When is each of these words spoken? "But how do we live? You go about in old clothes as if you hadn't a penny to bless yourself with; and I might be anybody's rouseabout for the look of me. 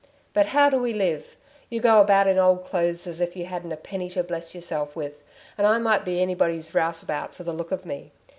"But 0.33 0.47
how 0.47 0.71
do 0.71 0.79
we 0.79 0.93
live? 0.93 1.37
You 1.69 1.79
go 1.79 2.01
about 2.01 2.25
in 2.25 2.39
old 2.39 2.65
clothes 2.65 3.05
as 3.05 3.21
if 3.21 3.35
you 3.35 3.45
hadn't 3.45 3.71
a 3.71 3.77
penny 3.77 4.09
to 4.09 4.23
bless 4.23 4.55
yourself 4.55 4.95
with; 4.95 5.21
and 5.59 5.67
I 5.67 5.77
might 5.77 6.05
be 6.05 6.19
anybody's 6.23 6.73
rouseabout 6.73 7.35
for 7.35 7.43
the 7.43 7.53
look 7.53 7.71
of 7.71 7.85
me. 7.85 8.11